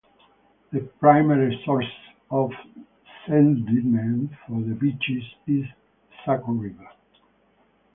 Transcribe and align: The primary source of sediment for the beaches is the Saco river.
The 0.71 0.79
primary 0.99 1.61
source 1.63 1.85
of 2.31 2.49
sediment 3.27 4.31
for 4.47 4.59
the 4.61 4.73
beaches 4.73 5.23
is 5.45 5.65
the 5.67 5.67
Saco 6.25 6.53
river. 6.53 6.89